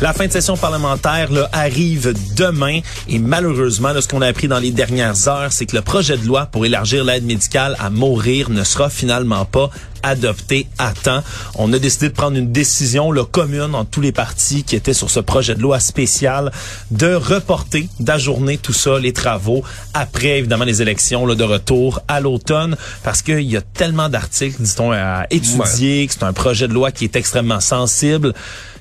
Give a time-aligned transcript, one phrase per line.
[0.00, 2.80] La fin de session parlementaire là, arrive demain.
[3.08, 6.16] Et malheureusement, là, ce qu'on a appris dans les dernières heures, c'est que le projet
[6.16, 9.70] de loi pour élargir l'aide médicale à mourir ne sera finalement pas
[10.04, 11.24] adopté à temps.
[11.56, 14.94] On a décidé de prendre une décision là, commune en tous les partis qui étaient
[14.94, 16.52] sur ce projet de loi spécial
[16.92, 22.20] de reporter, d'ajourner tout ça, les travaux, après évidemment les élections là, de retour à
[22.20, 26.72] l'automne, parce qu'il y a tellement d'articles, dit-on, à étudier, que c'est un projet de
[26.72, 28.32] loi qui est extrêmement sensible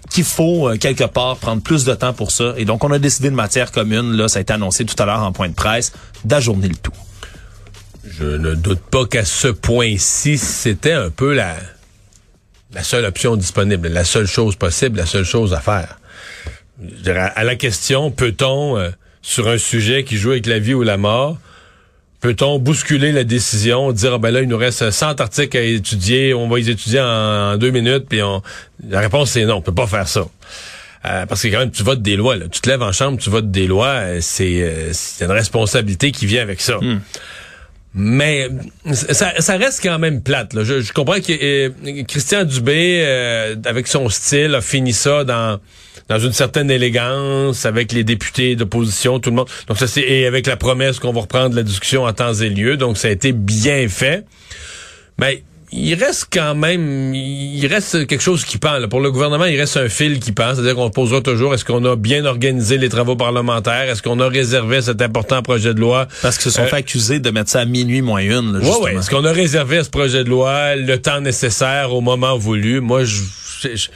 [0.10, 2.54] qu'il faut euh, quelque part prendre plus de temps pour ça.
[2.58, 5.06] Et donc, on a décidé de matière commune, là, ça a été annoncé tout à
[5.06, 5.94] l'heure en point de presse,
[6.26, 6.92] d'ajourner le tout.
[8.06, 11.56] Je ne doute pas qu'à ce point-ci, c'était un peu la,
[12.74, 16.00] la seule option disponible, la seule chose possible, la seule chose à faire.
[16.82, 18.90] Je dirais, à la question, peut-on, euh,
[19.22, 21.38] sur un sujet qui joue avec la vie ou la mort,
[22.20, 26.34] Peut-on bousculer la décision, dire ah ben là il nous reste 100 articles à étudier,
[26.34, 28.42] on va les étudier en, deux minutes, puis on
[28.90, 30.26] la réponse c'est non, on peut pas faire ça.
[31.06, 32.46] Euh, parce que quand même tu votes des lois, là.
[32.52, 36.26] tu te lèves en chambre, tu votes des lois, euh, c'est euh, une responsabilité qui
[36.26, 36.78] vient avec ça.
[36.78, 37.00] Hmm.
[37.94, 38.50] Mais
[38.92, 40.54] ça, ça, reste quand même plate.
[40.54, 40.64] Là.
[40.64, 43.04] Je, je comprends que Christian Dubé,
[43.66, 45.60] avec son style, a fini ça dans
[46.08, 49.50] dans une certaine élégance avec les députés d'opposition, tout le monde.
[49.68, 52.50] Donc ça c'est et avec la promesse qu'on va reprendre la discussion en temps et
[52.50, 52.78] lieu.
[52.78, 54.26] Donc ça a été bien fait.
[55.20, 58.80] Mais il reste quand même, il reste quelque chose qui pend.
[58.90, 60.54] Pour le gouvernement, il reste un fil qui pend.
[60.56, 63.90] C'est-à-dire qu'on posera toujours, est-ce qu'on a bien organisé les travaux parlementaires?
[63.90, 66.08] Est-ce qu'on a réservé cet important projet de loi?
[66.22, 68.60] Parce qu'ils se sont Euh, fait accuser de mettre ça à minuit moins une.
[68.60, 68.96] Là, Ouais, ouais.
[68.96, 72.80] Est-ce qu'on a réservé à ce projet de loi le temps nécessaire au moment voulu?
[72.80, 73.20] Moi, je,
[73.64, 73.88] je,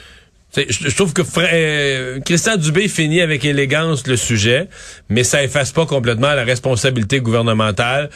[0.68, 4.68] je- trouve que euh, Christian Dubé finit avec élégance le sujet,
[5.08, 8.10] mais ça efface pas complètement la responsabilité gouvernementale.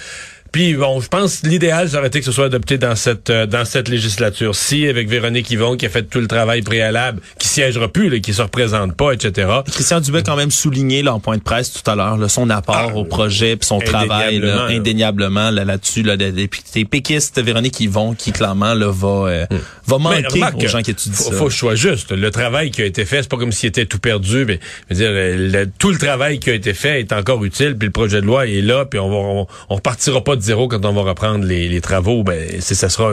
[0.56, 3.28] Puis bon, je pense que l'idéal, ça aurait été que ce soit adopté dans cette
[3.28, 4.54] euh, dans cette législature.
[4.54, 8.20] Si avec Véronique Yvon qui a fait tout le travail préalable, qui siégera plus, là,
[8.20, 9.48] qui se représente pas, etc.
[9.70, 12.48] Christian Dubé a quand même souligné là, en point de presse tout à l'heure son
[12.48, 14.74] apport Ah, au projet puis son travail là, indéniablement, là.
[14.74, 19.46] indéniablement là, là-dessus là, la députée péquiste Véronique Yvon qui clairement là, va euh,
[19.86, 21.36] va Mais manquer remarque, aux gens qui étudient faut, ça.
[21.36, 22.12] faut que je sois juste.
[22.12, 24.46] Le travail qui a été fait, c'est pas comme s'il était tout perdu.
[24.46, 27.44] Mais je veux dire, le- le- tout le travail qui a été fait est encore
[27.44, 27.76] utile.
[27.76, 28.86] Puis le projet de loi est là.
[28.86, 31.80] Puis on va, on, on repartira pas de zéro quand on va reprendre les, les
[31.80, 32.22] travaux.
[32.22, 33.12] Ben, ça sera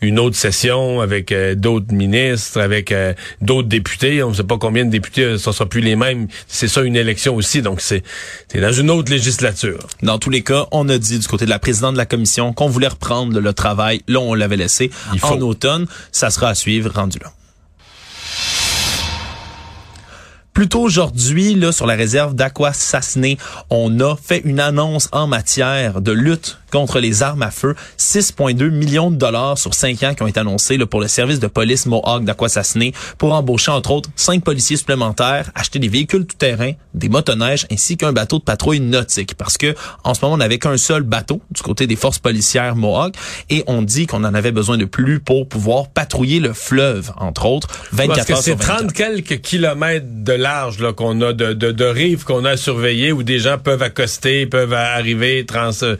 [0.00, 4.22] une autre session avec euh, d'autres ministres, avec euh, d'autres députés.
[4.22, 6.28] On ne sait pas combien de députés, ça sera plus les mêmes.
[6.46, 7.62] C'est ça une élection aussi.
[7.62, 8.02] Donc c'est,
[8.48, 9.86] c'est dans une autre législature.
[10.02, 12.52] Dans tous les cas, on a dit du côté de la présidente de la commission
[12.52, 14.02] qu'on voulait reprendre le travail.
[14.08, 15.28] Là, on l'avait laissé Il faut.
[15.28, 15.86] en automne.
[16.12, 17.32] Ça sera à suivre rendu là.
[20.54, 23.38] Plus tôt aujourd'hui, là, sur la réserve d'Aquasasné,
[23.70, 27.76] on a fait une annonce en matière de lutte contre les armes à feu.
[27.98, 31.38] 6,2 millions de dollars sur 5 ans qui ont été annoncés là, pour le service
[31.38, 36.72] de police Mohawk d'Aquasasné pour embaucher, entre autres, 5 policiers supplémentaires, acheter des véhicules tout-terrain,
[36.92, 39.36] des motoneiges ainsi qu'un bateau de patrouille nautique.
[39.36, 42.74] Parce que en ce moment, on n'avait qu'un seul bateau du côté des forces policières
[42.74, 43.14] Mohawk
[43.50, 47.46] et on dit qu'on en avait besoin de plus pour pouvoir patrouiller le fleuve, entre
[47.46, 48.78] autres, 24 Parce que c'est sur 24.
[48.78, 52.56] 30 quelques kilomètres de large là, qu'on a de, de, de rives qu'on a à
[52.56, 55.96] surveiller où des gens peuvent accoster, peuvent arriver, trans, euh.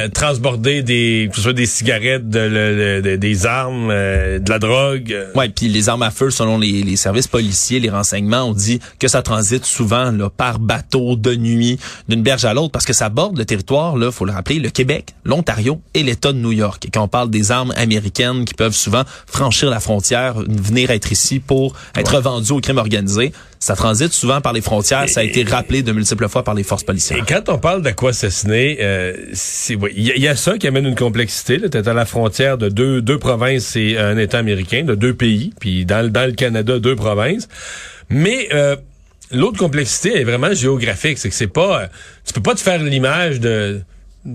[0.00, 4.50] Euh, transborder des, que ce soit des cigarettes, de, le- le- des armes, euh, de
[4.50, 5.12] la drogue.
[5.12, 5.32] euh.
[5.34, 8.80] Ouais, puis les armes à feu, selon les, les services policiers, les renseignements, on dit
[8.98, 11.78] que ça transite souvent là, par bateau de nuit
[12.08, 14.70] d'une berge à l'autre parce que ça borde le territoire, là, faut le rappeler, le
[14.70, 16.84] Québec, l'Ontario et l'État de New York.
[16.86, 21.12] Et quand on parle des armes américaines qui peuvent souvent franchir la frontière, venir être
[21.12, 25.06] ici pour être revendues au crime organisé, ça transite souvent par les frontières.
[25.08, 27.24] Ça a été rappelé de multiples fois par les forces Et policières.
[27.28, 30.66] quand on parle d'Aquassassiné, euh, c'est- ouais, il y, a- il y a ça qui
[30.66, 31.60] amène une complexité.
[31.70, 35.12] Tu es à la frontière de deux, deux provinces et un État américain, de deux
[35.14, 37.48] pays, puis dans, le- dans le Canada, deux provinces.
[38.08, 38.76] Mais euh,
[39.30, 41.18] l'autre complexité est vraiment géographique.
[41.18, 41.82] C'est que c'est pas...
[41.82, 41.86] euh,
[42.26, 43.82] tu peux pas te faire l'image de-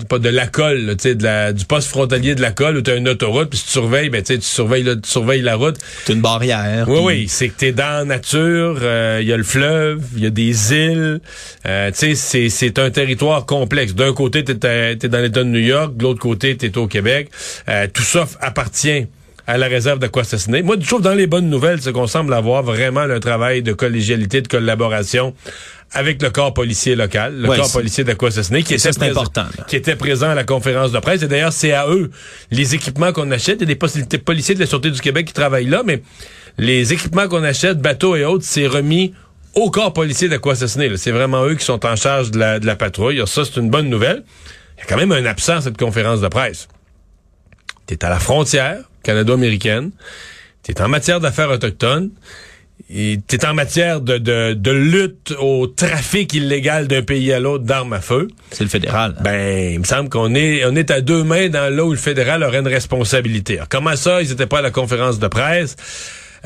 [0.09, 2.77] pas de la colle, là, tu sais, de la, du poste frontalier de la colle
[2.77, 5.07] où tu as une autoroute, puis si tu surveilles, ben, tu tu surveilles, là, tu
[5.07, 5.77] surveilles la route.
[6.05, 6.89] C'est une barrière.
[6.89, 10.23] Oui, oui, c'est que t'es dans la nature, euh, il y a le fleuve, il
[10.23, 11.19] y a des îles,
[11.67, 13.93] euh, tu sais, c'est, c'est un territoire complexe.
[13.93, 16.87] D'un côté, t'es, à- t'es dans l'État de New York, de l'autre côté, t'es au
[16.87, 17.29] Québec.
[17.69, 19.05] Euh, tout ça appartient
[19.47, 20.63] à la réserve d'Aquassassiné.
[20.63, 23.73] Moi, je trouve dans les bonnes nouvelles, c'est qu'on semble avoir vraiment un travail de
[23.73, 25.35] collégialité, de collaboration
[25.95, 29.75] avec le corps policier local, le Ouais, corps policier d'Aquassassiné, qui, était présent- important, qui
[29.75, 31.23] était présent à la conférence de presse.
[31.23, 32.11] Et d'ailleurs, c'est à eux,
[32.51, 35.25] les équipements qu'on achète, il y a des possibilités policiers de la Sûreté du Québec
[35.25, 36.03] qui travaillent là, mais
[36.57, 39.13] les équipements qu'on achète, bateaux et autres, c'est remis
[39.55, 40.89] au corps policier d'Aquassassiné.
[40.89, 40.97] là.
[40.97, 43.15] C'est vraiment eux qui sont en charge de la, de la patrouille.
[43.15, 44.23] Alors ça, c'est une bonne nouvelle.
[44.77, 46.67] Il y a quand même un absent à cette conférence de presse.
[47.85, 49.91] T'es à la frontière canado-américaine.
[50.63, 52.09] T'es en matière d'affaires autochtones.
[53.27, 57.93] T'es en matière de, de, de lutte au trafic illégal d'un pays à l'autre d'armes
[57.93, 58.27] à feu.
[58.51, 59.15] C'est le fédéral.
[59.21, 61.97] Ben, il me semble qu'on est, on est à deux mains dans là où le
[61.97, 63.55] fédéral aurait une responsabilité.
[63.55, 65.75] Alors, comment ça, ils n'étaient pas à la conférence de presse?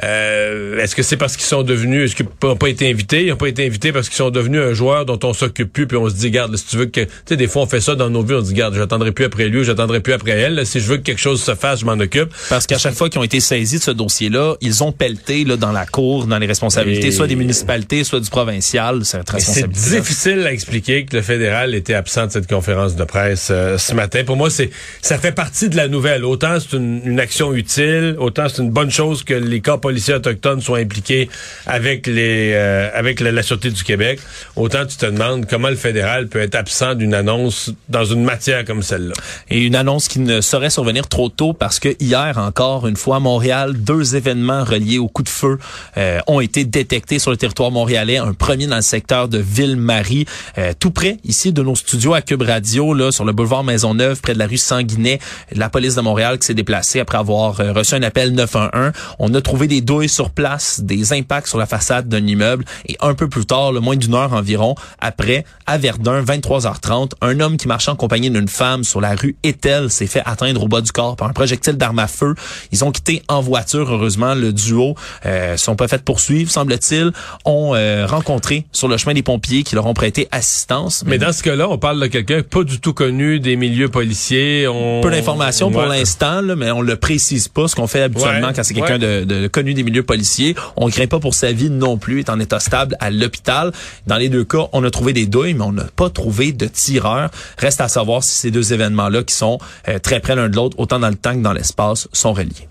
[0.03, 3.23] Euh, est-ce que c'est parce qu'ils sont devenus, est-ce qu'ils n'ont pas été invités?
[3.25, 5.87] Ils n'ont pas été invités parce qu'ils sont devenus un joueur dont on s'occupe plus,
[5.87, 7.81] puis on se dit, garde, si tu veux que, tu sais, des fois on fait
[7.81, 10.31] ça dans nos vies, on se dit, garde, j'attendrai plus après lui, j'attendrai plus après
[10.31, 10.55] elle.
[10.55, 12.29] Là, si je veux que quelque chose se fasse, je m'en occupe.
[12.49, 15.57] Parce qu'à chaque fois qu'ils ont été saisis de ce dossier-là, ils ont pelleté là,
[15.57, 19.01] dans la cour, dans les responsabilités, Et- soit des municipalités, soit du provincial.
[19.03, 23.77] C'est difficile à expliquer que le fédéral était absent de cette conférence de presse euh,
[23.77, 24.23] ce matin.
[24.23, 24.69] Pour moi, c'est
[25.01, 26.23] ça fait partie de la nouvelle.
[26.25, 30.13] Autant c'est une, une action utile, autant c'est une bonne chose que les corps policiers
[30.13, 31.29] autochtones soient impliqués
[31.65, 34.19] avec les euh, avec la, sûreté du Québec.
[34.55, 38.65] Autant tu te demandes comment le fédéral peut être absent d'une annonce dans une matière
[38.65, 39.15] comme celle-là.
[39.49, 43.15] Et une annonce qui ne saurait survenir trop tôt parce que hier encore une fois
[43.15, 45.57] à Montréal, deux événements reliés au coup de feu
[45.97, 48.17] euh, ont été détectés sur le territoire montréalais.
[48.17, 50.25] Un premier dans le secteur de Ville-Marie,
[50.59, 54.21] euh, tout près ici de nos studios à Cube Radio, là sur le boulevard Maisonneuve,
[54.21, 55.17] près de la rue Sanguinet.
[55.55, 58.91] La police de Montréal qui s'est déplacée après avoir euh, reçu un appel 911.
[59.17, 62.95] On a trouvé des douilles sur place, des impacts sur la façade d'un immeuble et
[63.01, 67.57] un peu plus tard, le moins d'une heure environ, après à Verdun, 23h30, un homme
[67.57, 70.81] qui marchait en compagnie d'une femme sur la rue Etel s'est fait atteindre au bas
[70.81, 72.35] du corps par un projectile d'arme à feu.
[72.71, 74.95] Ils ont quitté en voiture, heureusement, le duo.
[75.25, 77.11] Euh, sont pas fait poursuivre, semble-t-il.
[77.45, 81.03] Ont euh, rencontré sur le chemin des pompiers qui leur ont prêté assistance.
[81.05, 84.67] Mais dans ce cas-là, on parle de quelqu'un pas du tout connu des milieux policiers.
[84.67, 85.01] On...
[85.01, 85.99] peu d'informations pour Ouais.
[85.99, 88.97] l'instant, là, mais on le précise pas, ce qu'on fait habituellement Ouais, quand c'est quelqu'un
[88.99, 90.55] de, de connu des milieux policiers.
[90.77, 93.73] On craint pas pour sa vie non plus, est en état stable à l'hôpital.
[94.07, 96.65] Dans les deux cas, on a trouvé des douilles, mais on n'a pas trouvé de
[96.65, 97.29] tireur.
[97.57, 99.59] Reste à savoir si ces deux événements-là, qui sont
[99.89, 102.69] euh, très près l'un de l'autre, autant dans le temps que dans l'espace, sont reliés.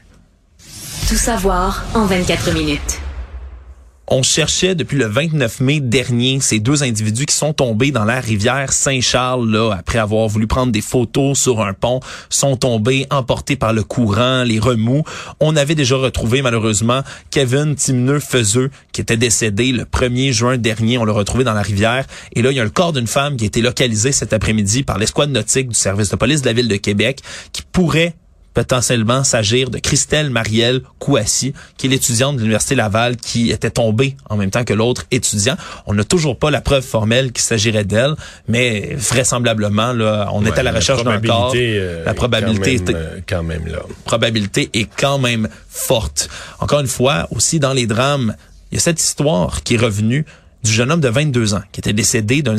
[1.08, 3.00] Tout savoir en 24 minutes.
[4.10, 8.20] On cherchait depuis le 29 mai dernier ces deux individus qui sont tombés dans la
[8.20, 12.00] rivière Saint-Charles là après avoir voulu prendre des photos sur un pont,
[12.30, 15.04] sont tombés emportés par le courant, les remous.
[15.40, 20.96] On avait déjà retrouvé malheureusement Kevin Timneux Feuzeux qui était décédé le 1er juin dernier,
[20.96, 23.36] on l'a retrouvé dans la rivière et là il y a le corps d'une femme
[23.36, 26.54] qui a été localisé cet après-midi par l'escouade nautique du service de police de la
[26.54, 27.20] ville de Québec
[27.52, 28.14] qui pourrait
[28.62, 34.16] potentiellement s'agir de Christelle Marielle Kouassi, qui est l'étudiante de l'Université Laval qui était tombée
[34.28, 35.54] en même temps que l'autre étudiant.
[35.86, 38.16] On n'a toujours pas la preuve formelle qu'il s'agirait d'elle,
[38.48, 41.52] mais vraisemblablement, là, on est à la recherche d'un corps.
[41.54, 43.78] euh, La probabilité est quand est- même, euh, quand même là.
[44.04, 46.28] probabilité est quand même forte.
[46.58, 48.34] Encore une fois, aussi dans les drames,
[48.72, 50.24] il y a cette histoire qui est revenue
[50.64, 52.56] du jeune homme de 22 ans qui était décédé d'un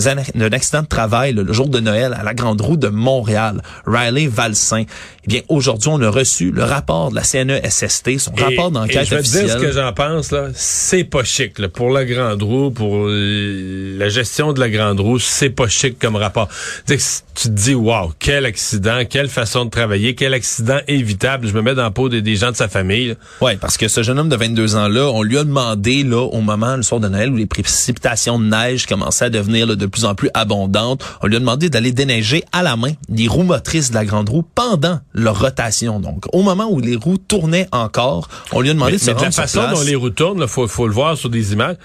[0.53, 4.27] accident de travail le, le jour de Noël à la Grande Roue de Montréal, Riley
[4.27, 4.83] Valsin.
[5.25, 8.71] Eh bien, aujourd'hui, on a reçu le rapport de la CNESST, son Et- rapport et
[8.71, 9.73] d'enquête je vais te dire ce que officielle.
[9.73, 11.67] j'en pense là, c'est pas chic là.
[11.69, 16.15] pour la grande roue, pour la gestion de la grande roue, c'est pas chic comme
[16.15, 16.47] rapport.
[16.87, 20.79] Tu sais, que tu te dis waouh, quel accident, quelle façon de travailler, quel accident
[20.87, 21.47] évitable.
[21.47, 23.15] Je me mets dans la peau des, des gens de sa famille.
[23.41, 26.41] Ouais, parce que ce jeune homme de 22 ans-là, on lui a demandé, là, au
[26.41, 27.45] moment, le soir de Noël, où les
[27.93, 31.39] précipitations de neige commençaient à devenir là, de plus en plus abondantes, on lui a
[31.39, 35.39] demandé d'aller déneiger à la main les roues motrices de la grande roue pendant leur
[35.39, 35.99] rotation.
[35.99, 39.07] Donc, au moment où les roues tournaient encore, on lui a demandé Mais, de se
[39.07, 39.79] mais de la rendre sur façon place.
[39.79, 41.77] dont les roues tournent, il faut, faut le voir sur des images.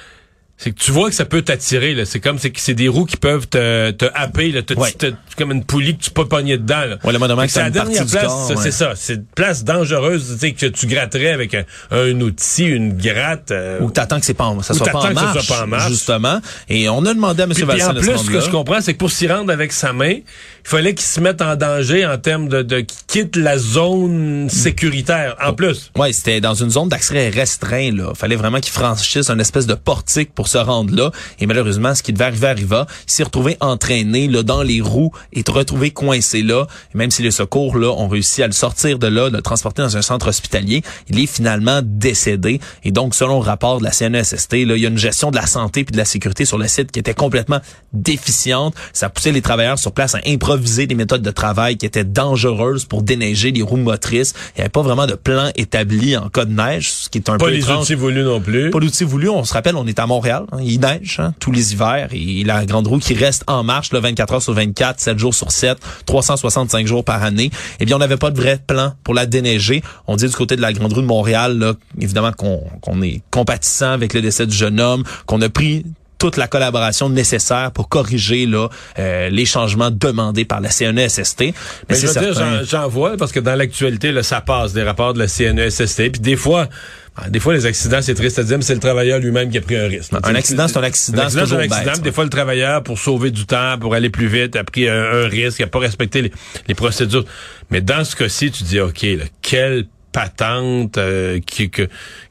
[0.56, 1.94] C'est que tu vois que ça peut t'attirer.
[1.94, 2.04] là.
[2.04, 4.92] C'est comme c'est que c'est des roues qui peuvent te, te happer, là, te, Ouais.
[4.92, 6.84] te- comme une poulie que tu peux pogner dedans.
[6.86, 6.96] Là.
[7.02, 8.54] Ouais, le Fait que c'est la dernière place, ouais.
[8.62, 8.92] c'est ça.
[8.94, 13.50] C'est une place dangereuse, tu sais, que tu gratterais avec un, un outil, une gratte.
[13.50, 15.46] euh, Ou t'attends que c'est pas en, ça soit pas en t'attends que ça marche,
[15.46, 15.88] soit pas en marche.
[15.90, 16.40] justement.
[16.68, 17.50] Et on a demandé à M.
[17.50, 19.72] Puis, puis Valsin en plus, ce que je comprends, c'est que pour s'y rendre avec
[19.72, 20.18] sa main,
[20.64, 24.48] il fallait qu'il se mette en danger en termes de, de qu'il quitte la zone
[24.48, 25.36] sécuritaire.
[25.44, 25.90] En plus.
[25.94, 28.14] Ouais, c'était dans une zone d'accès restreint là.
[28.14, 31.10] Fallait vraiment qu'il franchisse un espèce de portique pour se rendre là.
[31.38, 32.86] Et malheureusement, ce qui devait arriver arriva.
[33.06, 36.66] Il s'est retrouvé entraîné là dans les roues et retrouvé coincé là.
[36.94, 39.42] Et même si les secours là ont réussi à le sortir de là, de le
[39.42, 42.58] transporter dans un centre hospitalier, il est finalement décédé.
[42.84, 45.36] Et donc, selon le rapport de la CNESST, là, il y a une gestion de
[45.36, 47.60] la santé puis de la sécurité sur le site qui était complètement
[47.92, 48.74] déficiente.
[48.94, 52.84] Ça poussait les travailleurs sur place à improviser des méthodes de travail qui étaient dangereuses
[52.84, 54.34] pour déneiger les roues motrices.
[54.50, 57.28] Il n'y avait pas vraiment de plan établi en cas de neige, ce qui est
[57.28, 57.82] un Pas peu les étrange.
[57.84, 58.70] outils voulus non plus.
[58.70, 59.28] Pas d'outils voulus.
[59.28, 60.44] On se rappelle, on est à Montréal.
[60.52, 60.58] Hein.
[60.62, 63.98] Il neige hein, tous les hivers et la grande roue qui reste en marche le
[64.00, 67.50] 24 heures sur 24, 7 jours sur 7, 365 jours par année.
[67.80, 69.82] Eh bien, on n'avait pas de vrai plan pour la déneiger.
[70.06, 73.90] On dit du côté de la grande roue de Montréal, là, évidemment qu'on est compatissant
[73.92, 75.84] avec le décès du jeune homme, qu'on a pris
[76.18, 78.68] toute la collaboration nécessaire pour corriger là
[78.98, 81.40] euh, les changements demandés par la CNESST.
[81.40, 81.54] Mais,
[81.88, 85.14] Mais je veux dire, j'en vois parce que dans l'actualité, là, ça passe des rapports
[85.14, 86.12] de la CNESST.
[86.12, 86.68] Puis des fois,
[87.16, 89.58] ah, des fois, les accidents, c'est triste à dire, mais c'est le travailleur lui-même qui
[89.58, 90.12] a pris un risque.
[90.12, 91.22] un accident, c'est un accident.
[91.22, 91.92] Un accident, c'est un accident.
[92.02, 95.28] Des fois, le travailleur, pour sauver du temps, pour aller plus vite, a pris un,
[95.28, 96.32] risque, a pas respecté
[96.66, 97.24] les, procédures.
[97.70, 101.86] Mais dans ce cas-ci, tu dis, OK, là, quel patente euh, qui, qui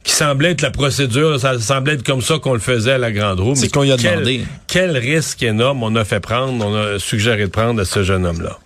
[0.06, 3.42] semblait être la procédure, ça semblait être comme ça qu'on le faisait à la Grande
[3.42, 3.56] Roue.
[3.56, 4.46] C'est qu'on y a quel, demandé.
[4.68, 8.26] Quel risque énorme on a fait prendre, on a suggéré de prendre à ce jeune
[8.26, 8.58] homme-là?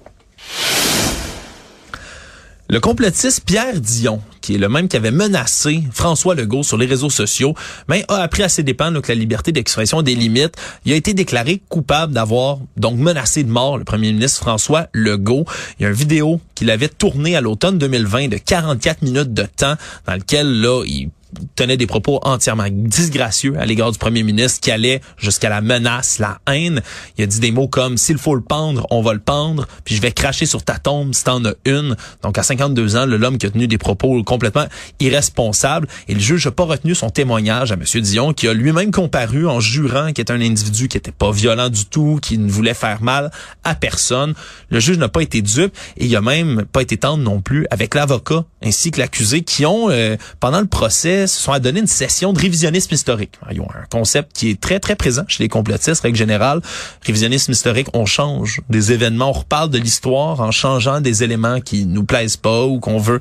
[2.69, 6.85] Le complotiste Pierre Dion, qui est le même qui avait menacé François Legault sur les
[6.85, 7.55] réseaux sociaux,
[7.87, 10.57] mais a appris à ses dépens que la liberté d'expression des limites.
[10.83, 15.45] Il a été déclaré coupable d'avoir donc menacé de mort le premier ministre François Legault.
[15.79, 19.43] Il y a une vidéo qu'il avait tournée à l'automne 2020 de 44 minutes de
[19.43, 21.09] temps dans lequel là il
[21.55, 26.19] tenait des propos entièrement disgracieux à l'égard du premier ministre qui allait jusqu'à la menace,
[26.19, 26.81] la haine.
[27.17, 29.95] Il a dit des mots comme s'il faut le pendre, on va le pendre, puis
[29.95, 31.95] je vais cracher sur ta tombe si t'en as une.
[32.23, 34.65] Donc à 52 ans, l'homme qui a tenu des propos complètement
[34.99, 38.91] irresponsables et le juge n'a pas retenu son témoignage à monsieur Dion qui a lui-même
[38.91, 42.49] comparu en jurant qu'il était un individu qui était pas violent du tout, qui ne
[42.49, 43.31] voulait faire mal
[43.63, 44.33] à personne.
[44.69, 47.65] Le juge n'a pas été dupe et il a même pas été tendre non plus
[47.69, 51.87] avec l'avocat ainsi que l'accusé qui ont euh, pendant le procès se sont adonnés une
[51.87, 53.33] session de révisionnisme historique.
[53.51, 56.61] Ils ont un concept qui est très, très présent chez les complotistes, règle générale.
[57.01, 61.85] Révisionnisme historique, on change des événements, on reparle de l'histoire en changeant des éléments qui
[61.85, 63.19] nous plaisent pas ou qu'on veut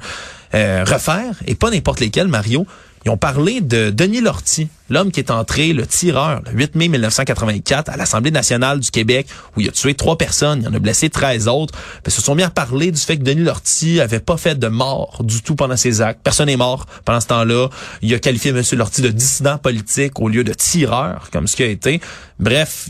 [0.54, 2.66] euh, refaire, et pas n'importe lesquels, Mario.
[3.06, 6.88] Ils ont parlé de Denis Lortie, l'homme qui est entré, le tireur, le 8 mai
[6.88, 10.80] 1984 à l'Assemblée nationale du Québec, où il a tué trois personnes, il en a
[10.80, 11.72] blessé 13 autres.
[12.04, 14.66] Ils se sont mis à parler du fait que Denis Lortie avait pas fait de
[14.66, 16.18] mort du tout pendant ses actes.
[16.24, 17.68] Personne n'est mort pendant ce temps-là.
[18.02, 18.60] Il a qualifié M.
[18.72, 22.00] Lortie de dissident politique au lieu de tireur, comme ce qui a été.
[22.40, 22.88] Bref,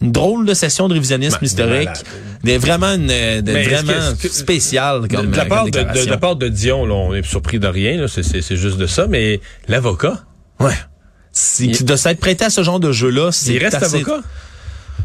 [0.00, 1.88] une drôle de session de révisionnisme ben, historique,
[2.42, 6.48] mais vraiment une, de, vraiment spéciale comme de, la part de, de, la part de
[6.48, 10.24] Dion, là, on est surpris de rien, c'est juste de ça, mais l'avocat,
[10.58, 10.74] ouais,
[11.60, 14.20] il, de s'être prêté à ce genre de jeu-là, c'est il reste avocat?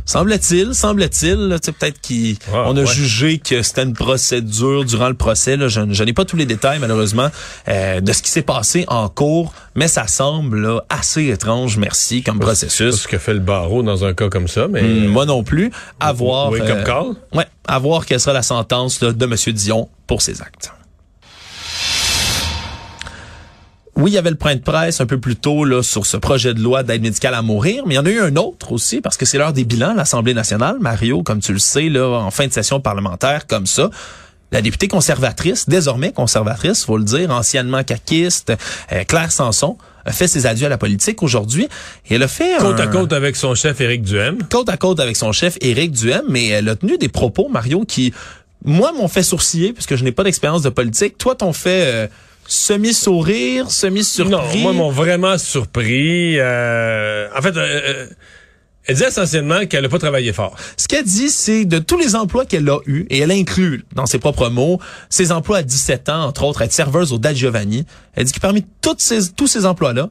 [0.06, 5.58] Semble-t-il, semble-t-il, peut-être qu'on a jugé que c'était une procédure durant le procès.
[5.58, 7.30] Là, je, n'ai pas tous les détails malheureusement
[7.68, 12.40] euh, de ce qui s'est passé en cours, mais ça semble assez étrange, merci, comme
[12.40, 12.92] processus.
[12.92, 15.44] Pas ce que fait le barreau dans un cas comme ça, mais hmm, moi non
[15.44, 15.72] plus.
[16.00, 16.52] À voir.
[16.52, 20.42] Oui, comme euh, Ouais, à voir quelle sera la sentence de Monsieur Dion pour ses
[20.42, 20.72] actes.
[23.98, 26.18] Oui, il y avait le point de presse un peu plus tôt là, sur ce
[26.18, 28.74] projet de loi d'aide médicale à mourir, mais il y en a eu un autre
[28.74, 32.08] aussi, parce que c'est l'heure des bilans, l'Assemblée nationale, Mario, comme tu le sais, là,
[32.08, 33.90] en fin de session parlementaire, comme ça.
[34.52, 38.54] La députée conservatrice, désormais conservatrice, faut le dire, anciennement caquiste,
[38.92, 41.68] euh, Claire Sanson, a fait ses adieux à la politique aujourd'hui.
[42.10, 44.38] Et elle a fait côte à côte avec son chef Éric Duhem.
[44.50, 47.86] Côte à côte avec son chef Éric Duhem, mais elle a tenu des propos, Mario,
[47.86, 48.14] qui
[48.64, 51.18] moi m'ont fait sourciller puisque je n'ai pas d'expérience de politique.
[51.18, 52.08] Toi, t'ont fait euh,
[52.48, 54.32] semi-sourire, semi-surpris?
[54.32, 56.40] Non, moi, m'ont vraiment surpris.
[56.40, 58.08] Euh, en fait, euh, euh,
[58.86, 60.56] elle dit essentiellement qu'elle n'a pas travaillé fort.
[60.78, 64.06] Ce qu'elle dit, c'est de tous les emplois qu'elle a eus, et elle inclut, dans
[64.06, 67.86] ses propres mots, ses emplois à 17 ans, entre autres, être serveuse au Dal Giovanni.
[68.14, 70.10] Elle dit que parmi toutes ces, tous ces emplois-là,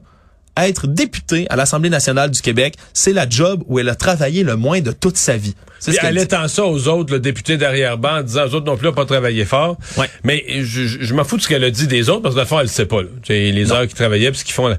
[0.57, 4.55] être députée à l'Assemblée nationale du Québec, c'est la job où elle a travaillé le
[4.55, 5.55] moins de toute sa vie.
[5.79, 8.91] C'est elle étend ça aux autres, le député derrière-ban, en disant aux autres non plus,
[8.93, 9.77] pas travaillé fort.
[9.97, 10.09] Ouais.
[10.23, 12.45] Mais je, je, m'en fous de ce qu'elle a dit des autres, parce que la
[12.45, 13.01] fois, elle sait pas.
[13.29, 14.75] Les heures qu'ils travaillaient, puis ce qu'ils font.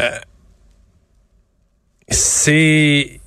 [0.00, 0.10] Euh,
[2.08, 3.20] c'est...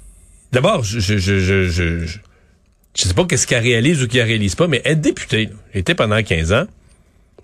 [0.52, 2.06] D'abord, je, je, je, je, je,
[2.96, 6.22] je sais pas qu'est-ce qu'elle réalise ou qu'elle réalise pas, mais être député, était pendant
[6.22, 6.66] 15 ans,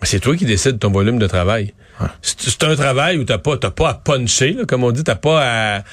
[0.04, 1.74] c'est toi qui décides de ton volume de travail.
[2.22, 5.41] C'est un travail où t'as pas, t'as pas à puncher, comme on dit, t'as pas
[5.41, 5.84] à,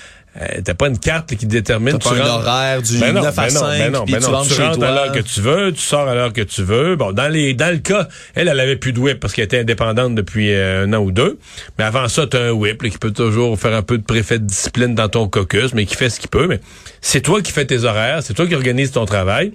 [0.40, 3.48] euh, t'as pas une carte qui détermine tu pas un horaire du ben 9 à
[3.48, 6.06] 5 ben non, ben non, tu, tu rentres à l'heure que tu veux, tu sors
[6.06, 6.96] à l'heure que tu veux.
[6.96, 9.60] Bon, dans les dans le cas, elle elle avait plus de whip parce qu'elle était
[9.60, 11.38] indépendante depuis euh, un an ou deux.
[11.78, 14.38] Mais avant ça, tu as un whip qui peut toujours faire un peu de préfet
[14.38, 16.60] de discipline dans ton caucus, mais qui fait ce qu'il peut, mais
[17.00, 19.52] c'est toi qui fais tes horaires, c'est toi qui organise ton travail.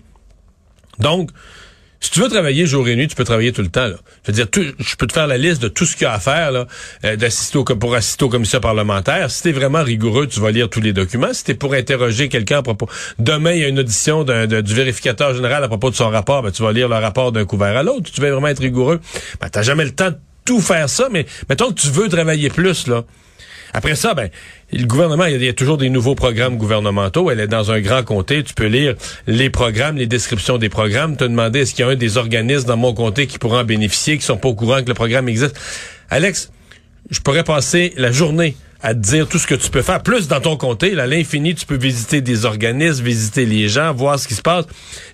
[0.98, 1.30] Donc,
[2.02, 3.88] si tu veux travailler jour et nuit, tu peux travailler tout le temps.
[4.26, 4.48] Je veux dire,
[4.80, 6.66] je peux te faire la liste de tout ce qu'il y a à faire
[7.06, 9.30] euh, d'assister au, pour assister au commissaire parlementaire.
[9.30, 11.32] Si t'es vraiment rigoureux, tu vas lire tous les documents.
[11.32, 12.90] Si t'es pour interroger quelqu'un à propos...
[13.20, 16.52] Demain, il y a une audition du vérificateur général à propos de son rapport, ben,
[16.52, 18.12] tu vas lire le rapport d'un couvert à l'autre.
[18.12, 19.00] Tu veux vraiment être rigoureux.
[19.40, 20.10] Ben, t'as jamais le temps
[20.44, 23.04] tout faire ça, mais mettons que tu veux travailler plus, là.
[23.74, 24.30] Après ça, ben,
[24.74, 27.32] le gouvernement, il y, a, toujours des nouveaux programmes gouvernementaux.
[27.32, 28.44] Elle est dans un grand comté.
[28.44, 28.96] Tu peux lire
[29.28, 32.68] les programmes, les descriptions des programmes, te demander est-ce qu'il y a un des organismes
[32.68, 35.30] dans mon comté qui pourra en bénéficier, qui sont pas au courant que le programme
[35.30, 35.58] existe.
[36.10, 36.52] Alex,
[37.10, 40.02] je pourrais passer la journée à te dire tout ce que tu peux faire.
[40.02, 44.20] Plus dans ton comté, à l'infini, tu peux visiter des organismes, visiter les gens, voir
[44.20, 44.66] ce qui se passe.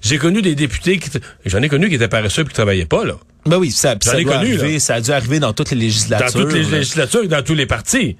[0.02, 1.10] J'ai connu des députés qui,
[1.46, 3.16] j'en ai connu qui étaient paresseux et qui travaillaient pas, là.
[3.46, 6.26] Ben oui, ça, ça, connu, ça a dû arriver dans toutes les législatures.
[6.34, 8.18] Dans toutes les législatures et dans tous les partis.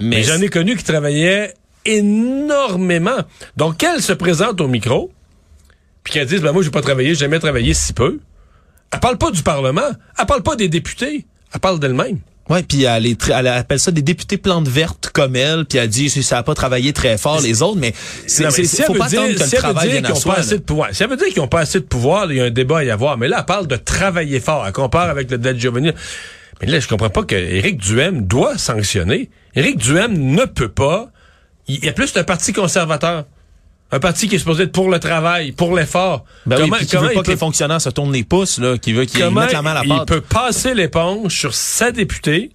[0.00, 3.18] Mais, j'en ai connu qui travaillaient énormément.
[3.56, 5.10] Donc, qu'elle se présente au micro,
[6.04, 8.20] puis qu'elle dise, ben moi, j'ai pas travaillé, j'ai jamais travaillé si peu.
[8.92, 9.90] Elle parle pas du Parlement.
[10.18, 11.26] Elle parle pas des députés.
[11.52, 12.18] Elle parle d'elle-même.
[12.48, 16.08] Ouais, puis elle, elle, appelle ça des députés plantes vertes comme elle, puis elle dit
[16.08, 17.92] ça a pas travaillé très fort les autres, mais
[18.26, 20.34] c'est si faut pas dire, attendre que le travail vienne à soi.
[20.34, 20.88] Pas assez de pouvoir.
[20.92, 22.78] Si elle veut dire qu'ils ont pas assez de pouvoir, il y a un débat
[22.78, 23.18] à y avoir.
[23.18, 24.64] Mais là, elle parle de travailler fort.
[24.66, 25.94] Elle compare avec le dead juvenile.
[26.60, 29.30] Mais là, je comprends pas que Éric Duhem doit sanctionner.
[29.54, 31.10] Éric Duhem ne peut pas.
[31.68, 33.24] Il y a plus d'un parti conservateur.
[33.90, 36.24] Un parti qui est supposé être pour le travail, pour l'effort.
[36.44, 38.92] Ben comment, oui, qui veut pas que les fonctionnaires se tournent les pouces, là, qui
[38.92, 39.98] veut qu'ils mettent la main à la pâte.
[40.00, 42.50] Il peut passer l'éponge sur sa députée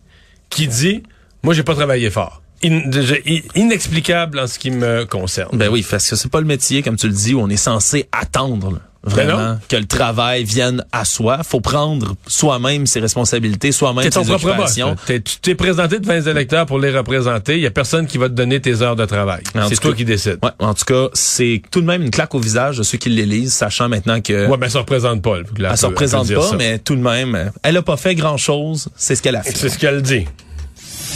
[0.50, 1.01] qui dit,
[1.41, 2.43] moi, j'ai pas travaillé fort.
[2.62, 5.57] inexplicable en ce qui me concerne.
[5.57, 7.57] Ben oui, parce que c'est pas le métier, comme tu le dis, où on est
[7.57, 8.79] censé attendre.
[9.03, 11.43] Vraiment que le travail vienne à soi.
[11.43, 14.95] Faut prendre soi-même ses responsabilités, soi-même ses occupations.
[15.07, 17.55] tu t'es présenté devant les électeurs pour les représenter.
[17.55, 19.43] Il y a personne qui va te donner tes heures de travail.
[19.69, 20.39] C'est toi qui décides.
[20.43, 23.10] Ouais, en tout cas, c'est tout de même une claque au visage de ceux qui
[23.10, 24.48] l'élisent, sachant maintenant que.
[24.48, 25.38] Ouais, mais ça représente pas.
[25.57, 28.89] Là, elle se représente pas, mais tout de même, elle a pas fait grand chose.
[28.95, 29.55] C'est ce qu'elle a fait.
[29.55, 30.25] C'est ce qu'elle dit.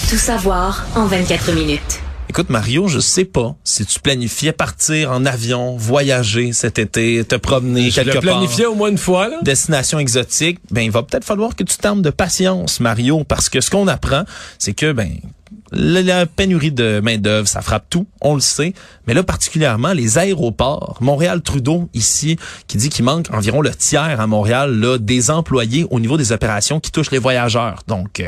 [0.10, 2.02] Tout savoir en 24 minutes.
[2.38, 7.34] Écoute, Mario, je sais pas si tu planifiais partir en avion, voyager cet été, te
[7.34, 8.22] promener je quelque part.
[8.22, 9.40] planifié au moins une fois, là.
[9.42, 10.60] Destination exotique.
[10.70, 13.88] Ben, il va peut-être falloir que tu t'armes de patience, Mario, parce que ce qu'on
[13.88, 14.24] apprend,
[14.60, 15.10] c'est que, ben,
[15.72, 18.76] la, pénurie de main-d'œuvre, ça frappe tout, on le sait.
[19.08, 21.00] Mais là, particulièrement, les aéroports.
[21.02, 26.00] Montréal-Trudeau, ici, qui dit qu'il manque environ le tiers à Montréal, là, des employés au
[26.00, 27.82] niveau des opérations qui touchent les voyageurs.
[27.88, 28.22] Donc,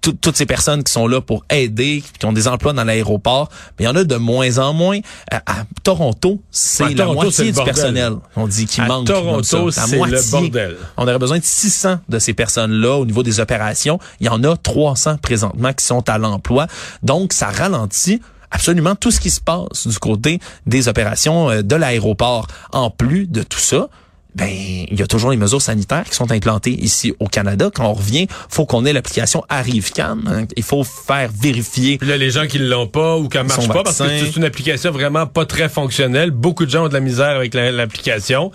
[0.00, 3.84] toutes ces personnes qui sont là pour aider, qui ont des emplois dans l'aéroport, mais
[3.84, 4.98] il y en a de moins en moins.
[5.30, 8.14] À, Toronto, c'est la moitié du personnel.
[8.36, 9.06] On dit qu'il manque.
[9.06, 10.76] Toronto, c'est le bordel.
[10.96, 13.98] On aurait besoin de 600 de ces personnes-là au niveau des opérations.
[14.20, 16.66] Il y en a 300 présentement qui sont à l'emploi.
[17.02, 21.76] Donc, ça ralentit absolument tout ce qui se passe du côté des opérations euh, de
[21.76, 22.46] l'aéroport.
[22.72, 23.88] En plus de tout ça,
[24.34, 27.70] ben il y a toujours les mesures sanitaires qui sont implantées ici au Canada.
[27.74, 30.18] Quand on revient, faut qu'on ait l'application ArriveCan.
[30.26, 30.44] Hein.
[30.56, 31.98] Il faut faire vérifier.
[31.98, 34.36] Puis là, les gens qui l'ont pas ou qui ne marche pas parce que c'est
[34.36, 36.30] une application vraiment pas très fonctionnelle.
[36.30, 38.52] Beaucoup de gens ont de la misère avec l'application.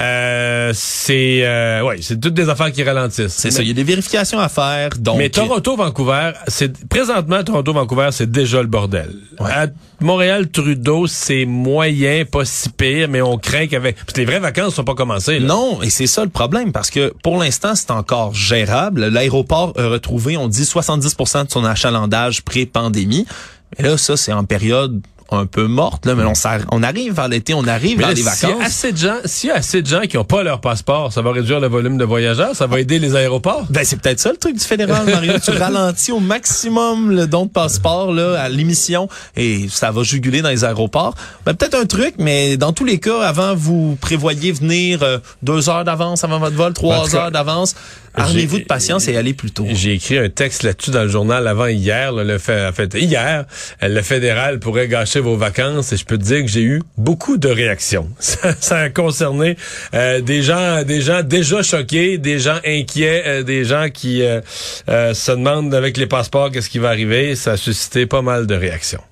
[0.00, 3.34] Euh, c'est euh, ouais, c'est toutes des affaires qui ralentissent.
[3.34, 3.62] C'est ça.
[3.62, 4.90] Il y a des vérifications à faire.
[4.98, 9.10] Donc, mais Toronto, Vancouver, c'est présentement Toronto, Vancouver, c'est déjà le bordel.
[9.38, 9.66] À
[10.00, 14.40] Montréal, Trudeau, c'est moyen, pas si pire, mais on craint qu'avec parce que les vraies
[14.40, 15.09] vacances sont pas comme
[15.40, 19.06] non, et c'est ça le problème, parce que pour l'instant, c'est encore gérable.
[19.06, 23.26] L'aéroport a retrouvé, on dit, 70% de son achalandage pré-pandémie.
[23.78, 26.32] Mais là, ça, c'est en période un peu morte, là, mais on,
[26.72, 28.38] on arrive vers l'été, on arrive vers les vacances.
[28.40, 30.42] S'il y a assez de gens, s'il y a assez de gens qui n'ont pas
[30.42, 33.66] leur passeport, ça va réduire le volume de voyageurs, ça va aider les aéroports?
[33.70, 35.34] Ben, c'est peut-être ça le truc du fédéral, Mario.
[35.42, 40.42] tu ralentis au maximum le don de passeport, là, à l'émission, et ça va juguler
[40.42, 41.14] dans les aéroports.
[41.46, 45.68] Ben, peut-être un truc, mais dans tous les cas, avant, vous prévoyez venir euh, deux
[45.68, 47.74] heures d'avance avant votre vol, trois heures d'avance.
[48.14, 49.66] Armez-vous de patience et allez plus tôt.
[49.70, 53.44] J'ai écrit un texte là-dessus dans le journal avant hier, le fait, en fait, hier,
[53.82, 57.36] le fédéral pourrait gâcher vos vacances et je peux te dire que j'ai eu beaucoup
[57.36, 58.08] de réactions.
[58.18, 59.56] Ça, a concerné
[59.94, 64.40] euh, des gens, des gens déjà choqués, des gens inquiets, euh, des gens qui euh,
[65.14, 67.36] se demandent avec les passeports qu'est-ce qui va arriver.
[67.36, 69.02] Ça a suscité pas mal de réactions.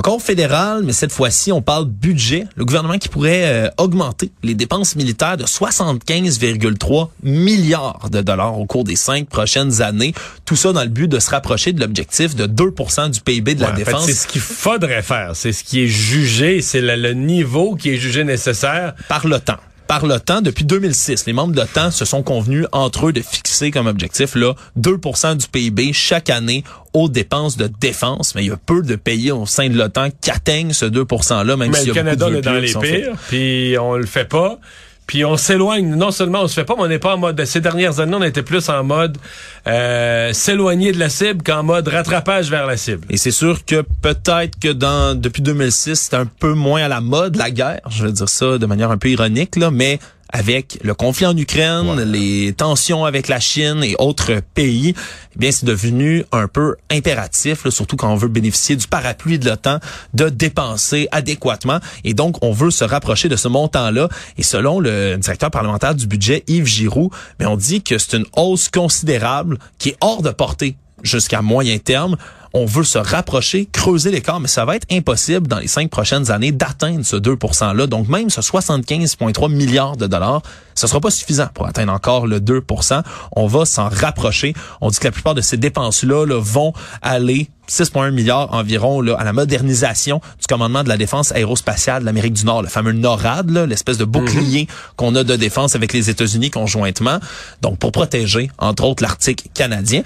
[0.00, 2.46] Encore fédéral, mais cette fois-ci, on parle budget.
[2.56, 8.64] Le gouvernement qui pourrait euh, augmenter les dépenses militaires de 75,3 milliards de dollars au
[8.64, 10.14] cours des cinq prochaines années.
[10.46, 13.60] Tout ça dans le but de se rapprocher de l'objectif de 2% du PIB de
[13.60, 14.06] la défense.
[14.06, 15.32] c'est ce qu'il faudrait faire.
[15.34, 16.62] C'est ce qui est jugé.
[16.62, 18.94] C'est le, niveau qui est jugé nécessaire.
[19.06, 21.26] Par l'OTAN par l'OTAN depuis 2006.
[21.26, 25.36] Les membres de l'OTAN se sont convenus entre eux de fixer comme objectif là 2%
[25.36, 28.34] du PIB chaque année aux dépenses de défense.
[28.34, 31.44] Mais il y a peu de pays au sein de l'OTAN qui atteignent ce 2%
[31.44, 34.58] là, même si le Canada est dans les pires, puis on le fait pas.
[35.10, 35.96] Puis on s'éloigne.
[35.96, 37.44] Non seulement on se fait pas, mais on n'est pas en mode.
[37.44, 39.18] Ces dernières années, on était plus en mode
[39.66, 43.08] euh, s'éloigner de la cible qu'en mode rattrapage vers la cible.
[43.10, 47.00] Et c'est sûr que peut-être que dans depuis 2006, c'est un peu moins à la
[47.00, 47.80] mode la guerre.
[47.90, 49.98] Je veux dire ça de manière un peu ironique là, mais
[50.32, 54.94] avec le conflit en Ukraine, les tensions avec la Chine et autres pays,
[55.34, 59.48] eh bien, c'est devenu un peu impératif, surtout quand on veut bénéficier du parapluie de
[59.48, 59.78] l'OTAN,
[60.14, 61.80] de dépenser adéquatement.
[62.04, 64.08] Et donc, on veut se rapprocher de ce montant-là.
[64.38, 68.26] Et selon le directeur parlementaire du budget, Yves Giroux, mais on dit que c'est une
[68.36, 72.16] hausse considérable qui est hors de portée jusqu'à moyen terme
[72.52, 76.30] on veut se rapprocher, creuser l'écart, mais ça va être impossible dans les cinq prochaines
[76.30, 77.86] années d'atteindre ce 2 %-là.
[77.86, 80.42] Donc même ce 75,3 milliards de dollars,
[80.74, 83.02] ce sera pas suffisant pour atteindre encore le 2%
[83.36, 84.54] On va s'en rapprocher.
[84.80, 89.22] On dit que la plupart de ces dépenses-là vont aller 6,1 milliards environ là, à
[89.22, 93.48] la modernisation du commandement de la défense aérospatiale de l'Amérique du Nord, le fameux NORAD,
[93.68, 94.96] l'espèce de bouclier mm-hmm.
[94.96, 97.20] qu'on a de défense avec les États-Unis conjointement,
[97.62, 100.02] donc pour protéger, entre autres, l'Arctique canadien.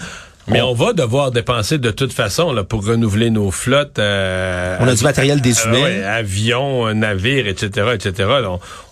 [0.47, 3.99] Mais on, va devoir dépenser de toute façon là, pour renouveler nos flottes.
[3.99, 5.41] Euh, on a du matériel.
[5.67, 8.29] Euh, avions, navires, etc., etc.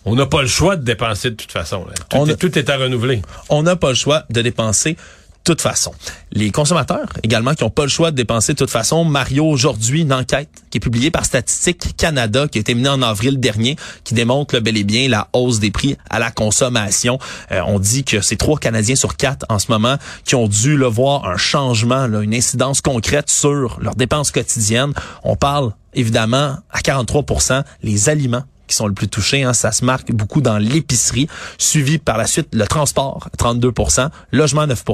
[0.05, 1.87] on n'a pas le choix de dépenser de toute façon.
[2.09, 3.23] Tout, est, tout est à renouveler.
[3.49, 4.97] On n'a pas le choix de dépenser
[5.45, 5.93] toute façon.
[6.33, 9.05] Les consommateurs également qui n'ont pas le choix de dépenser de toute façon.
[9.05, 13.03] Mario, aujourd'hui, une enquête qui est publiée par Statistique Canada qui a été menée en
[13.03, 17.19] avril dernier qui démontre le bel et bien la hausse des prix à la consommation.
[17.51, 20.77] Euh, on dit que c'est trois Canadiens sur quatre en ce moment qui ont dû
[20.77, 24.93] le voir un changement, une incidence concrète sur leurs dépenses quotidiennes.
[25.25, 29.43] On parle évidemment à 43% les aliments qui sont le plus touchés.
[29.43, 29.53] Hein.
[29.53, 33.73] Ça se marque beaucoup dans l'épicerie, suivi par la suite le transport, 32
[34.33, 34.85] logement, 9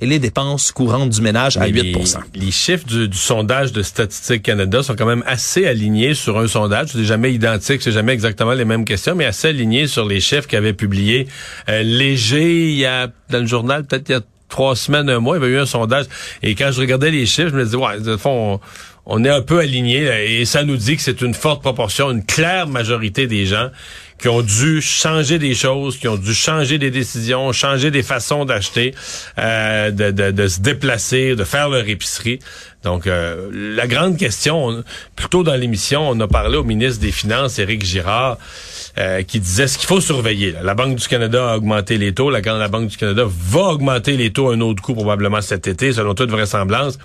[0.00, 1.96] et les dépenses courantes du ménage à 8
[2.34, 6.88] les, chiffres du, sondage de Statistique Canada sont quand même assez alignés sur un sondage.
[6.92, 10.46] C'est jamais identique, c'est jamais exactement les mêmes questions, mais assez alignés sur les chiffres
[10.46, 11.28] qu'avait publié
[11.68, 15.20] euh, Léger il y a dans le journal, peut-être il y a trois semaines, un
[15.20, 16.06] mois, il y avait eu un sondage.
[16.42, 18.60] Et quand je regardais les chiffres, je me disais, ouais, de fond, on
[19.24, 22.68] est un peu aligné et ça nous dit que c'est une forte proportion, une claire
[22.68, 23.70] majorité des gens
[24.20, 28.44] qui ont dû changer des choses, qui ont dû changer des décisions, changer des façons
[28.44, 28.94] d'acheter,
[29.38, 32.40] euh, de, se déplacer, de faire leur épicerie.
[32.82, 34.82] Donc, euh, la grande question,
[35.14, 38.38] plutôt dans l'émission, on a parlé au ministre des Finances, Éric Girard,
[38.98, 40.54] euh, qui disait ce qu'il faut surveiller.
[40.62, 42.30] La Banque du Canada a augmenté les taux.
[42.30, 45.92] La, la Banque du Canada va augmenter les taux un autre coup probablement cet été,
[45.92, 46.98] selon toute vraisemblance.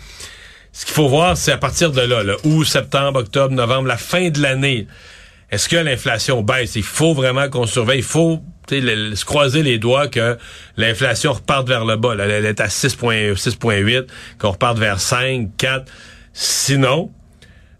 [0.73, 3.97] Ce qu'il faut voir, c'est à partir de là, là, août, septembre, octobre, novembre, la
[3.97, 4.87] fin de l'année.
[5.51, 6.75] Est-ce que l'inflation baisse?
[6.75, 7.99] Il faut vraiment qu'on surveille.
[7.99, 10.35] Il faut se croiser les doigts que
[10.77, 12.15] l'inflation reparte vers le bas.
[12.19, 14.07] Elle est à 6,8,
[14.39, 15.91] qu'on reparte vers 5, 4.
[16.33, 17.11] Sinon,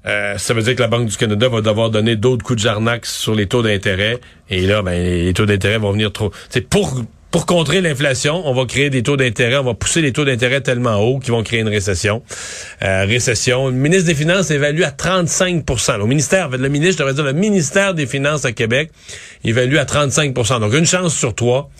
[0.06, 2.64] euh, ça veut dire que la Banque du Canada va devoir donner d'autres coups de
[2.64, 4.20] jarnac sur les taux d'intérêt.
[4.52, 6.32] Et là, ben, les taux d'intérêt vont venir trop.
[6.50, 7.02] C'est pour
[7.34, 10.62] pour contrer l'inflation, on va créer des taux d'intérêt, on va pousser les taux d'intérêt
[10.62, 12.22] tellement hauts qu'ils vont créer une récession.
[12.84, 13.70] Euh, récession.
[13.70, 17.34] Le ministre des Finances évalue à 35% Au ministère, le ministre, je devrais dire le
[17.34, 18.92] ministère des Finances à Québec
[19.44, 21.72] évalue à 35% Donc une chance sur trois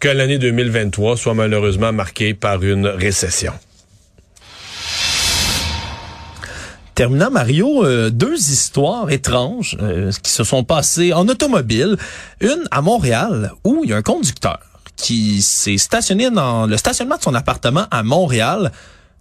[0.00, 3.52] que l'année 2023 soit malheureusement marquée par une récession.
[6.94, 11.98] Terminant, Mario, euh, deux histoires étranges euh, qui se sont passées en automobile.
[12.40, 14.71] Une à Montréal, où il y a un conducteur
[15.02, 18.70] qui s'est stationné dans le stationnement de son appartement à Montréal,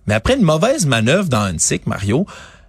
[0.07, 2.25] mais après une mauvaise manœuvre dans un SIC, Mario,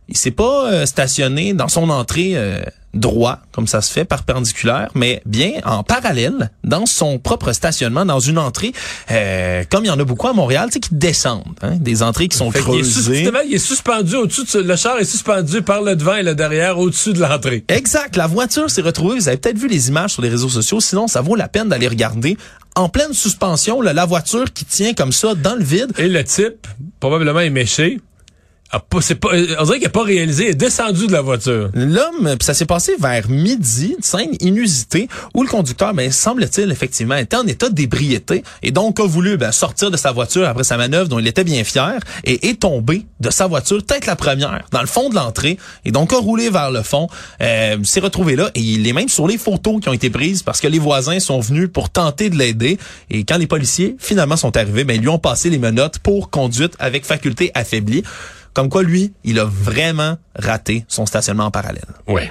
[0.09, 2.61] il s'est pas euh, stationné dans son entrée euh,
[2.95, 8.21] droit, comme ça se fait, perpendiculaire, mais bien en parallèle, dans son propre stationnement, dans
[8.21, 8.73] une entrée,
[9.11, 12.03] euh, comme il y en a beaucoup à Montréal, tu sais, qui descendent, hein, des
[12.03, 13.31] entrées qui sont creusées.
[13.47, 16.79] Il est, suspendu au-dessus, de, le char est suspendu par le devant et le derrière
[16.79, 17.65] au-dessus de l'entrée.
[17.69, 18.17] Exact.
[18.17, 21.09] La voiture s'est retrouvée, vous avez peut-être vu les images sur les réseaux sociaux, sinon
[21.09, 22.37] ça vaut la peine d'aller regarder.
[22.75, 25.93] En pleine suspension, la voiture qui tient comme ça dans le vide.
[25.99, 26.67] Et le type,
[27.01, 28.01] probablement éméché,
[28.79, 28.99] pas,
[29.59, 31.71] on dirait qu'il n'a pas réalisé, il est descendu de la voiture.
[31.75, 37.17] L'homme, ça s'est passé vers midi, une scène inusitée, où le conducteur, ben, semble-t-il, effectivement,
[37.17, 40.77] était en état d'ébriété et donc a voulu ben, sortir de sa voiture après sa
[40.77, 44.65] manœuvre dont il était bien fier et est tombé de sa voiture, tête la première,
[44.73, 47.09] dans le fond de l'entrée et donc a roulé vers le fond,
[47.43, 50.43] euh, s'est retrouvé là et il est même sur les photos qui ont été prises
[50.43, 52.79] parce que les voisins sont venus pour tenter de l'aider
[53.11, 56.31] et quand les policiers finalement sont arrivés, ben, ils lui ont passé les menottes pour
[56.31, 58.03] conduite avec faculté affaiblie.
[58.55, 61.87] Comme quoi, lui, il a vraiment raté son stationnement en parallèle.
[62.07, 62.23] Oui.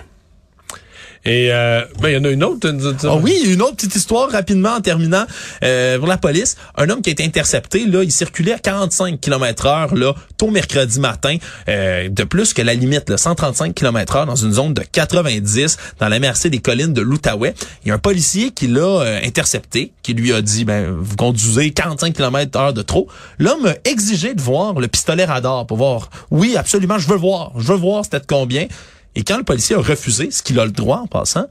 [1.24, 2.74] Et euh, ben, il y en a une autre.
[3.04, 5.26] Ah oui, une autre petite histoire rapidement en terminant
[5.64, 6.58] euh, pour la police.
[6.76, 10.50] Un homme qui a été intercepté, là, il circulait à 45 km heure là, tôt
[10.50, 11.38] mercredi matin,
[11.70, 15.78] euh, de plus que la limite, là, 135 km heure dans une zone de 90
[16.00, 17.54] dans la MRC des collines de l'Outaouais.
[17.86, 21.72] Il y a un policier qui l'a intercepté, qui lui a dit, ben, vous conduisez
[21.72, 23.08] 45 km heure de trop.
[23.38, 27.52] L'homme a exigé de voir le pistolet radar pour voir, oui, absolument, je veux voir,
[27.58, 28.66] je veux voir c'était combien.
[29.16, 31.46] Et quand le policier a refusé, ce qu'il a le droit en passant,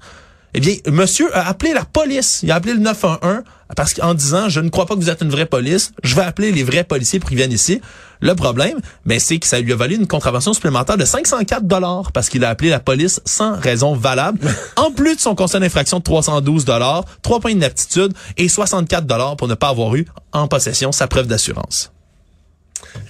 [0.52, 2.40] Eh bien, monsieur a appelé la police.
[2.42, 3.42] Il a appelé le 911
[3.76, 6.22] parce qu'en disant, je ne crois pas que vous êtes une vraie police, je vais
[6.22, 7.80] appeler les vrais policiers pour qu'ils viennent ici.
[8.20, 12.10] Le problème, ben, c'est que ça lui a valu une contravention supplémentaire de 504 dollars
[12.12, 14.40] parce qu'il a appelé la police sans raison valable.
[14.76, 19.36] en plus de son constat d'infraction de 312 dollars, 3 points d'inaptitude et 64 dollars
[19.36, 21.92] pour ne pas avoir eu en possession sa preuve d'assurance.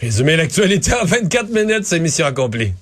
[0.01, 2.75] Résumer l'actualité en 24 minutes, c'est mission accomplie.